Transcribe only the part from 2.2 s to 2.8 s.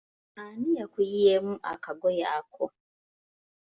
ako?